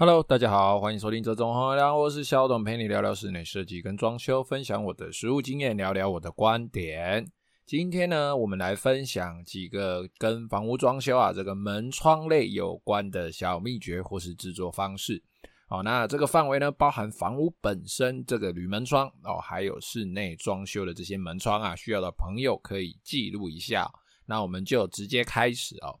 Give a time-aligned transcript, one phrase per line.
[0.00, 7.30] Hello，大家好，欢迎收听这种好聊，我是小董，陪你聊聊室内设计跟装修，分享我的实务经验，聊聊我的观点。
[7.66, 15.22] 今天呢，我们来分享几个跟房屋装修啊，这个门窗类有关的小秘诀或是制作方式。
[15.68, 23.86] 哦，那这个范围呢，包含房屋本身这个铝门窗哦，还有室内装修的这些门窗啊，需要的朋友可以记录一下。
[24.24, 25.98] 那我们就直接开始哦。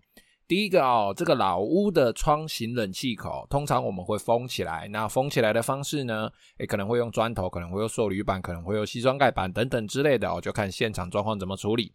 [0.50, 4.88] 第一个哦，这个老屋的窗型冷气口，通常我们会封起来。
[4.88, 11.92] 那封起来的方式呢，诶，可能会用砖头，可能会用塑铝板，可能会用矽酸钙板等等之类的哦，就看现场状况怎么处理。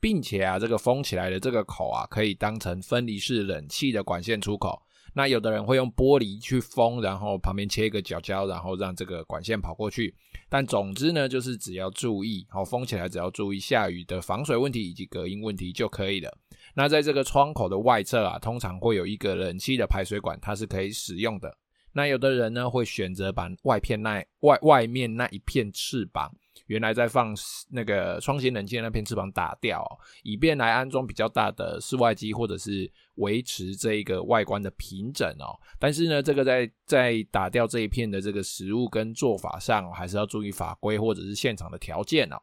[0.00, 4.80] 并且啊，这个封起来的这个口啊，可以当成分离式冷气的管线出口。
[5.14, 10.14] 那有的人会用玻璃去封，然后旁边切一个角胶，然后让这个管线跑过去。
[10.48, 16.30] 但总之呢，就是只要注意，好封起来，只要注意下雨的防水问题以及隔音问题就可以了。
[16.76, 21.56] 那在这个窗口的外侧啊，通常会有一个冷气的排水管，它是可以使用的。
[21.92, 26.30] 那有的人呢，会选择把外片那外外面那一片翅膀，
[26.66, 27.34] 原来在放
[27.70, 29.82] 那个窗型冷气的那片翅膀打掉，
[30.22, 35.56] 以便来安装比较大的室外机，或者是维持这一个外观的平整哦。
[35.78, 42.36] 但是呢，这个在在打掉这一片的这个实物跟做法上，还是要注意法规或者是现场的条件哦。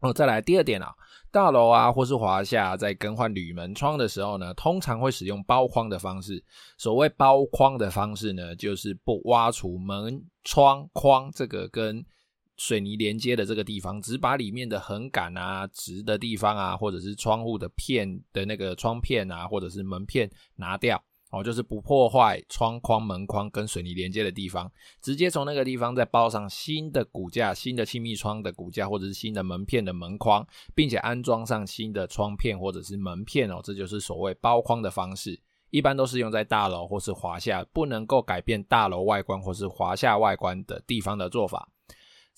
[0.00, 0.94] 哦，再来第二点啊，
[1.30, 6.42] 大楼啊或是华夏在更换铝门窗的时候呢，通常会使用包框的方式。
[6.78, 12.04] 所谓包框的方式呢，就是不挖除门窗框这个跟
[12.56, 21.02] 水泥连接的这个地方，只把里面的横杆啊、直的地方啊，或者是窗户的片的那个窗片啊，或者是门片拿掉。
[21.30, 35.40] 哦，就是不破坏窗框、门框跟水泥连接的地方，直接从那个地方再包上新的骨架、新的气密窗的骨架，或者是新的门片的门框，并且安装上新的窗片或者是门片哦，这就是所谓包框的方式。
[35.70, 41.68] 一般都是用在大楼或是华夏，不能够改变大楼外观或是华夏外观的地方的做法。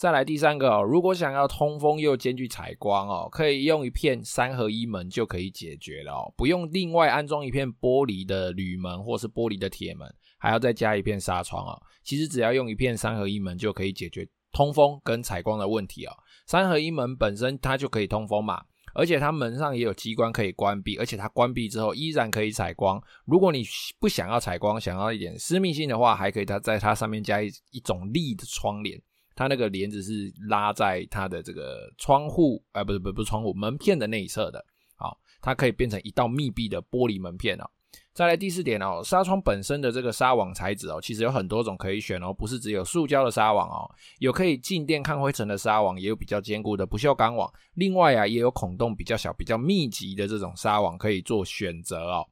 [0.02, 11.80] 再来第三个哦，如果想要通风又兼具采光哦，可以用一片三合一门就可以解决了哦，不用另外安装一片玻璃的铝门或是玻璃的铁门，还要再加一片纱窗哦。
[12.02, 16.12] 其实只要用一片三合一门就可以解决通风跟采光的问题哦。
[16.48, 18.60] 三合一门本身它就可以通风嘛，
[18.96, 23.00] 而且它门上也有机关可以关闭，而且它关闭之后依然可以采光。
[23.24, 23.62] 如果你
[24.00, 29.00] 不想要采光，想要一点私密性的话，还可以它在它上面加一一种立的窗帘。
[29.34, 34.64] 它那个帘子是拉在它的这个窗户，啊、不是不是不是窗户，门片的内侧的，
[34.96, 37.70] 好，它可以变成一道密闭的玻璃门片哦。
[38.14, 52.26] 再来第四点哦，纱窗本身的这个纱网材质哦，其实有很多种可以选哦，不是只有塑胶的纱网哦，有可以静电抗灰尘的纱网，也有比较坚固的不锈钢网，另外啊，也有孔洞比较小、比较密集的这种纱网可以做选择哦。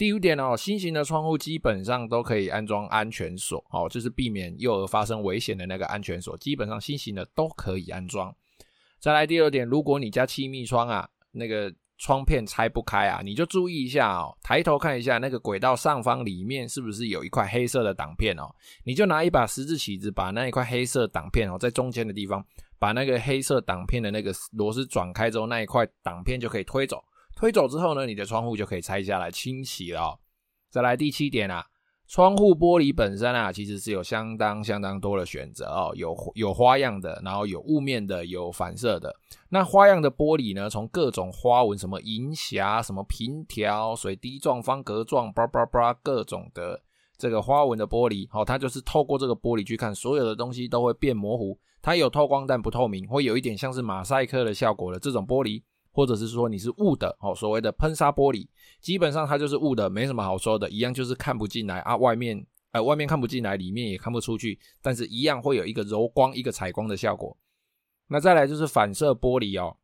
[0.00, 8.34] 第五点哦，新型的窗户基本上都可以安装安全锁哦，就是避免幼儿发生危险的那个安全锁，基本上新型的都可以安装。
[8.98, 18.48] 再来第二点，如果你家气密窗啊，那个窗片拆不开啊，你就注意一下哦，抬头看一下那个轨道上方里面是不是有一块黑色的挡片哦，
[18.84, 22.42] 你就拿一把十字起子把那一块黑色挡片哦，在中间的地方
[22.78, 27.04] 把那个黑色挡片的那个螺丝转开之后，那一块挡片就可以推走。
[27.34, 30.18] 推走之后呢，你的窗户就可以拆下来清洗了。
[30.70, 31.64] 再来第七点啊，
[32.06, 39.14] 窗户玻璃本身啊，其实是有相当相当多的选择哦，有有花样的，然后有雾面的，有反射的。
[39.48, 46.80] 那花样的玻璃呢，从各种花纹，什么银霞，什么平条、水滴状、方格状，叭叭叭，各种的
[47.16, 51.58] 这个花纹的玻璃，哦，它就是透过这个玻璃去看，所有的东西都会变模糊。
[51.82, 55.62] 它有透光但不透明，会有一点像是马赛克的效果的这种玻璃。
[55.92, 58.46] 或者是说你是雾的哦，所谓的喷砂玻璃，
[58.80, 67.36] 基本上它就是雾的，没什么好说的，一样就是看不进来啊，外面呃外面看不进来，里面也看不出去，但是一样会有一个柔光、一个采光的效果。
[68.06, 69.76] 那再来就是反射玻璃哦，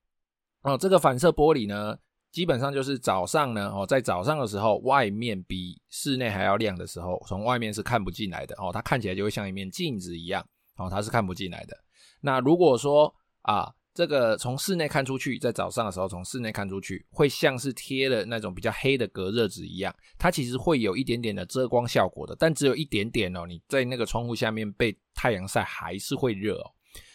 [0.62, 1.99] 哦这个反射玻璃呢，
[2.31, 11.76] 基本上就是早上呢哦，在早上的时候，外面比室内还要亮的时候，从外面是看不进来的哦，它看起来就会像一面镜子一样哦，它是看不进来的。
[12.20, 13.12] 那如果说
[13.43, 13.75] 啊。
[13.96, 23.46] 这个从室内看出去，在早上的时候从室内看出去，会像是贴了那种比较黑的隔热纸一样，它其实会有一点点的遮光效果的，但只有一点点哦。
[23.48, 26.70] 你在那个窗户下面被太阳晒还是会热哦。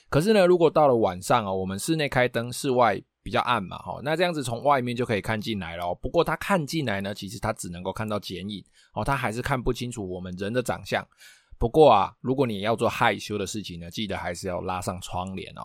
[0.09, 5.93] 可是呢，如果到了晚上哦，我们室内开灯，室外比较暗嘛，哈，那这样子从外面就可以看进来了。
[6.01, 11.07] 不过它看进来呢，其实它只能够看到剪影哦，它还是看不清楚我们人的长相。
[11.59, 15.61] 不过啊，如果你要做害羞的事情呢，记得还是要拉上窗帘哦。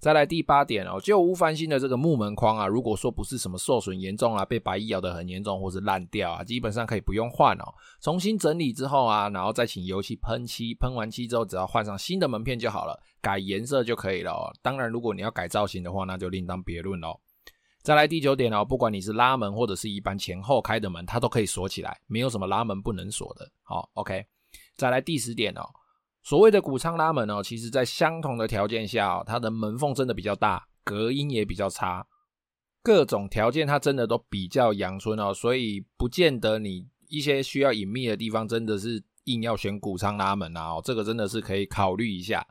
[0.00, 7.74] 再来第八点哦，旧屋翻新的这个木门框啊，如果说不是什么受损严重啊，被白蚁咬得很严重，或是烂掉啊，基本上可以不用换哦。
[8.00, 14.50] 重新整理之后啊，然后再请油漆喷漆，喷完漆之后，只要换上新的门片就好了，改颜色就可以了哦。
[14.62, 17.20] 当然，如果你要改造型的话，那就另当别论喽。
[17.82, 23.46] 再来第九点哦，不管你是拉门或者是一般前后开的门，它都可以锁起来，没有什么拉门不能锁的。
[23.62, 24.24] 好，OK。
[24.76, 25.68] 再来第十点哦。
[26.22, 32.06] 所谓的谷仓拉门哦，其实在相同的条件下哦，它的门缝真的比较大，隔音也比较差，
[32.82, 42.46] 各种条件它真的都比较阳春哦，所以不见得你一些需要隐秘的地方真的是硬要选谷仓拉门啊，这个真的是可以考虑一下。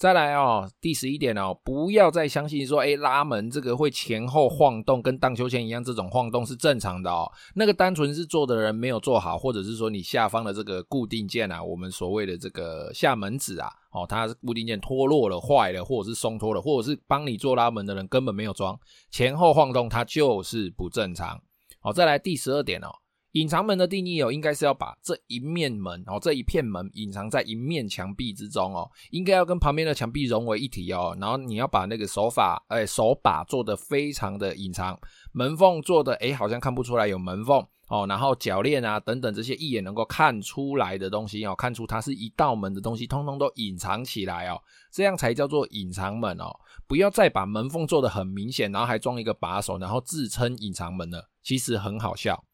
[0.00, 7.30] 再来哦，第十一点哦，不要再相信说，诶，拉门这个会前后晃动，跟荡秋千一样，这种晃动是正常的哦。
[7.54, 18.80] 那个单纯是做的人没有做好，或者是说你下方的这个固定件啊，我们所谓的这个下门子啊，哦，它固定件脱落了、坏了，或者是松脱了，或者是帮你做拉门的人根本没有装，
[19.10, 21.38] 前后晃动它就是不正常。
[21.82, 22.88] 好，再来第十二点哦。
[23.32, 31.16] 隐藏门的定义哦，应该是要把这一面门哦，这一片门隐藏在一面墙壁之中哦，应该要跟旁边的墙壁融为一体哦。
[31.20, 34.98] 然后你要把那个手法，哎，手把做得非常的隐藏，
[35.32, 38.04] 门缝做的哎，好像看不出来有门缝哦。
[38.08, 44.60] 然后铰链啊等等这些一眼能够看出来的东西哦，看出它是一道门的东西，通通都隐藏起来哦，
[44.90, 46.50] 这样才叫做隐藏门哦。
[46.88, 52.44] 不要再把门缝做得很明显，然后还装一个把手，然后自称隐藏门了，其实很好笑。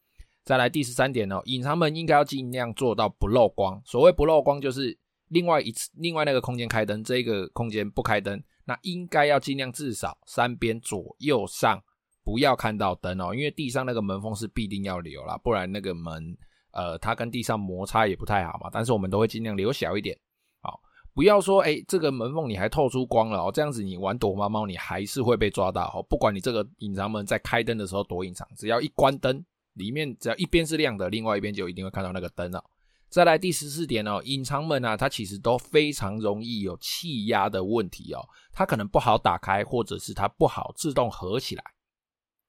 [0.46, 3.82] 再来第十三点哦，隐藏门应该要尽量做到不漏光。
[3.84, 4.96] 所谓不漏光，就是
[5.26, 11.82] 另外一次另外那个空间开灯，这个空间不开灯，那应该要尽量至少三边左右上
[12.22, 16.38] 不要看到灯哦，因为地上那个门缝是必定要留啦，不然那个门
[16.70, 18.70] 呃它跟地上摩擦也不太好嘛。
[18.72, 20.16] 但是我们都会尽量留小一点，
[20.62, 20.81] 好，
[21.12, 26.06] 不要说哎这个门缝你还透出光了哦，这样子你玩躲猫猫你还是会被抓到哦。
[26.08, 29.44] 不管你这个隐藏门在开灯的时候多隐藏，只要一关灯。
[29.76, 32.62] 里面只要一边是亮的，另外一边就一定会看到那个灯了。
[33.08, 38.20] 再来第十四点哦，隐藏门啊，它其实都非常容易有气压的问题哦，
[38.52, 41.62] 它可能不好打开，或者是它不好自动合起来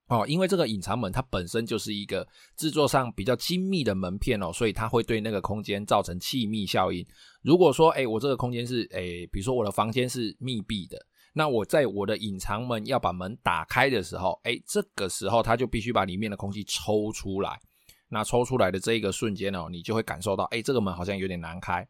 [0.08, 7.06] 哦，因为这个隐藏门它本身就是一个制作上比较精密的门片哦，所以它会对那个空间造成气密效应。
[7.44, 10.98] 如果说，诶，我这个空间是，诶，比如说我的房间是密闭的。
[11.34, 17.60] 那我在我的隐藏门要把门打开的时候，哎，这个时候它就必须把里面的空气抽出来。
[18.10, 21.88] 那抽出来的这一个瞬间哦，你就会感受到，哎，这个门好像有点难开。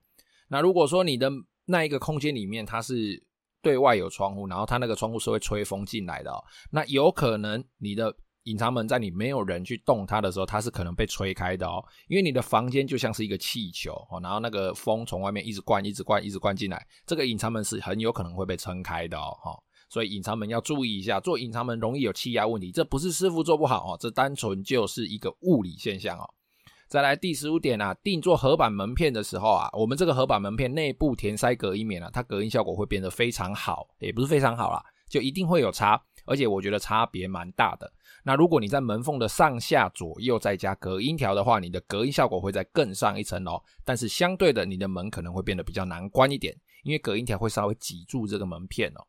[0.48, 1.31] 那如果说你的
[1.66, 3.22] 那一个空间里面它是
[3.62, 8.16] 对外有窗户，然后它那个窗户是会吹风进来的哦，那有可能你的。
[8.47, 26.23] 隐藏门在你没有人去动它的时候，它是可能被吹开的哦，因为你的房间就像是一个气球哦，然后那个风从外面一直灌、一直灌、一直灌进来，这个隐藏门是很有可能会被撑开的哦，所以隐藏门要注意一下，做隐藏门容易有气压问题，这不是师傅做不好哦，这单纯就是一个物理现象哦。
[26.88, 37.91] 再来第十五点啊，定做合板门片的时候啊，我们这个合板门片内部填塞隔音棉啊，它隔音效果会变得非常好，也不是非常好啦，就一定会有差，而且我觉得差别蛮大的。
[38.24, 43.59] 那如果你在门缝的上下左右再加隔音条的话，你的隔音效果会再更上一层楼。
[43.83, 49.01] 但是相对的，你的门可能会变得比较难关一点，因为隔音条会稍微挤住这个门片哦。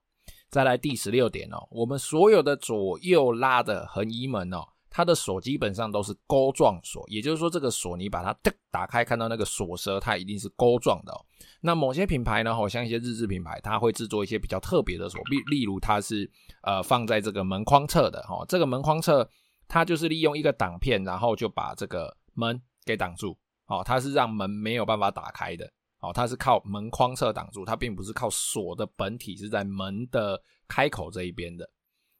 [0.48, 4.64] 再来第十六点哦，我们所有的左右拉的横移门哦。
[4.98, 8.36] 它的锁基本上都是钩状锁，也就是说，这个锁你把它
[8.68, 11.24] 打开，看到那个锁舌，它一定是钩状的哦。
[11.60, 16.28] 那某些品牌呢，好像一些日制品牌，它会制作一些比较特别的锁，例例如它是
[16.64, 19.30] 呃放在这个门框侧的哈，这个门框侧
[19.68, 25.64] 它就是利用一个挡片，然后就把这个门给挡住，哦，它是让门没有办法打开的，
[26.00, 31.70] 哦，它是靠门框侧挡住，它并不是靠锁的本体是在门的开口这一边的。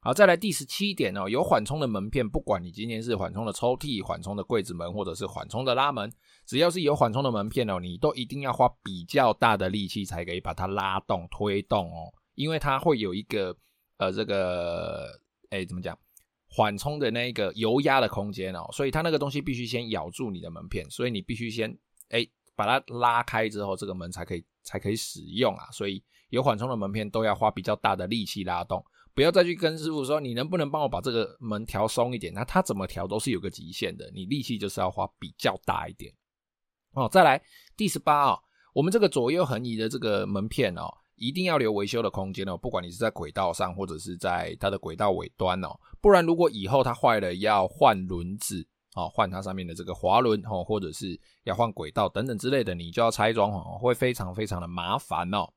[0.09, 6.11] 好，再来第十七点哦，有缓冲的门片，不管你今天是缓冲的抽屉、缓冲的柜子门，或者是缓冲的拉门，
[6.47, 13.55] 只要是有缓冲的门片哦，你都一定要花比较大的力气才可以把它拉动、推动哦，因为它会有一个
[13.99, 15.09] 呃这个
[15.51, 15.95] 哎怎么讲
[16.49, 21.71] 缓冲的那个油压的空间哦，所以它那个东西必须先咬住你的门片，所以你必须先
[22.09, 28.83] 哎把它拉开之后，这个门才可以才可以使用啊，所以有缓冲的门片都要花比较大的力气拉动。
[29.19, 32.33] 不要再去跟师傅说，你能不能帮我把这个门调松一点？
[32.33, 36.15] 那他怎么调都是有个极限的，你力气就是要花比较大一点
[36.93, 37.09] 哦。
[37.11, 37.43] 再来
[37.77, 38.39] 第十八哦，
[38.73, 42.57] 我们这个左右横移的这个门片哦，一定要留维修的空间哦。
[42.57, 45.71] 不管你是在轨道上，或者是在它的轨道尾端哦，
[46.01, 55.53] 不然如果以后它坏了要换轮子哦，换它上面的这个滑轮哦，或者是要换轨道等等之类的，你就要拆装哦，会非常非常的麻烦哦。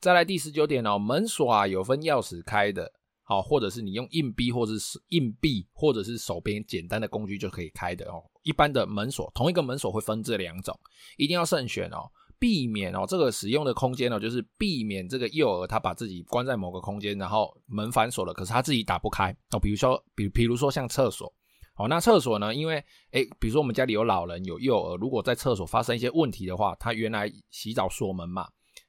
[0.00, 2.92] 再来第十九点哦，门锁啊有分钥匙开的，
[3.24, 8.22] 好，或者是你用硬币或者是硬币或者是手边简单的工具就可以开的哦。
[8.42, 10.78] 一般的门锁，同一个门锁会分这两种，
[11.16, 12.10] 一定要慎选哦。
[12.38, 19.58] 避免哦，这个使用的空间呢，就是避免这个幼儿他把自己关在某个空间，然后门反锁了，可是他自己打不开哦。
[19.58, 21.32] 比如说，比比如说像厕所，
[21.76, 28.46] 哦，那厕所呢，因为诶，比如说我们家里有老人有幼儿，如果在厕所发生一些问题的话，他原来洗澡锁门嘛，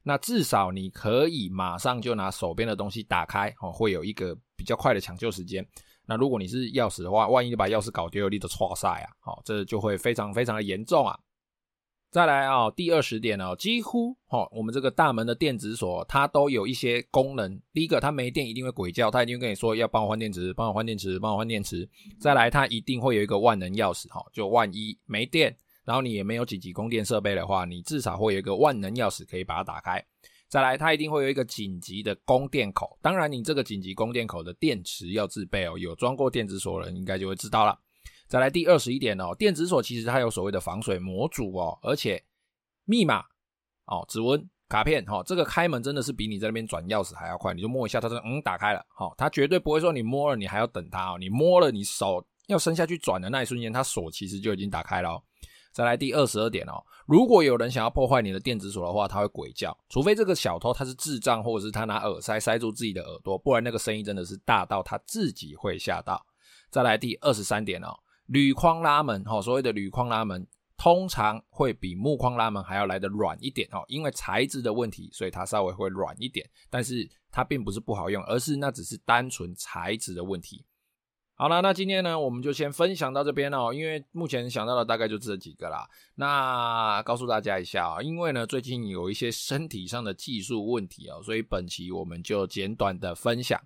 [0.07, 5.67] 那至少你可以马上就拿手边的东西打开哦，会有一个比较快的抢救时间。
[6.05, 11.17] 那如果你是钥匙的话，万一你把钥匙搞丢了，你就错晒啊，好，这就会非常非常的严重啊。
[12.11, 17.59] 再来啊、哦，第二十点哦，几乎哦，我们这个大门的电子锁它都有一些功能。
[17.73, 21.89] 第一个，它没电一定会鬼叫，它一定会跟你说要帮我换电池，帮我换电池，帮我换电池。
[22.19, 30.03] 再来，它一定会有一个万能钥匙哈，就万一没电，然后你也没有紧急供电设备的话，你至少会有一个万能钥匙可以把它打开。
[30.47, 37.77] 再来，它一定会有一个紧急的供电口，当然你这个紧急供电口的电池要自备哦，有装过电子锁的人应该就会知道了。
[38.27, 42.23] 再来第二十一点哦，电子锁其实它有所谓的防水模组哦，而且
[42.85, 43.23] 密码
[43.85, 55.23] 哦、指纹、卡片哈、哦，这个开门真的是比你在那边转钥匙还要快，你就摸一下，它就嗯打开了，好、哦，它绝对不会说你摸了你还要等它哦，你摸了你手要伸下去转的那一瞬间，它锁其实就已经打开了、哦。
[55.75, 66.25] 再来第二十二点哦，如果有人想要破坏你的电子锁的话，他会鬼叫，除非这个小偷他是智障，或者是他拿耳塞塞住自己的耳朵，不然那个声音真的是大到他自己会吓到。
[66.69, 67.93] 再来第二十三点哦。
[68.27, 80.65] 铝框拉门，哈，所谓的铝框拉门，通常会比木框拉门还要来的软一点，哈，因为材质的问题，所以它稍微会软一点，但是它并不是不好用，而是那只是单纯材质的问题。
[81.37, 85.85] 好了，那今天呢，我们就先分享到这边哦，因为目前想到的大概就这几个啦。
[86.15, 93.61] 那告诉大家一下啊，因为呢，最近有一些身体上的技术问题啊，所以本期我们就简短的分享。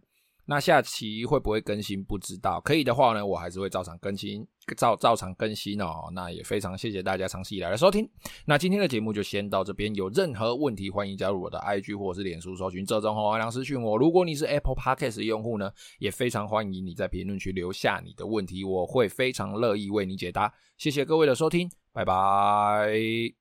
[0.49, 4.43] 那下期会不会更新不知道，可以的话呢，我还是会照常更新，
[4.75, 6.09] 照照常更新哦。
[6.11, 8.09] 那也非常谢谢大家长期以来的收听。
[8.45, 13.95] 那今天的节目就先到这边，有任何问题欢迎加入我的 IG 或是脸书搜寻这种红黄私讯我。
[13.95, 20.51] 如果你是 Apple Podcast 用户呢，也非常欢迎你在评论区留下你的问题，我会非常乐意为你解答。
[20.79, 23.35] 谢谢各位的收听，拜拜。